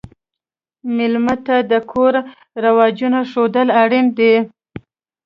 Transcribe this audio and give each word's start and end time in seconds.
مېلمه 0.95 1.35
ته 1.45 1.55
د 1.71 1.73
کور 1.91 2.13
رواجونه 2.63 3.19
ښودل 3.31 3.67
اړین 3.81 4.07
نه 4.09 4.13
دي. 4.17 4.33